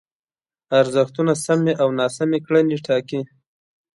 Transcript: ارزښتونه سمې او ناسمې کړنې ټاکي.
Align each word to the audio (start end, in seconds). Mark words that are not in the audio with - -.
ارزښتونه 0.79 1.33
سمې 1.45 1.73
او 1.81 1.87
ناسمې 1.99 2.39
کړنې 2.45 2.77
ټاکي. 2.85 3.21